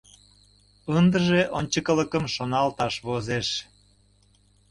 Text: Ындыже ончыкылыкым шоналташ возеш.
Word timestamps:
Ындыже 0.97 1.41
ончыкылыкым 1.57 2.25
шоналташ 2.35 2.95
возеш. 3.07 3.47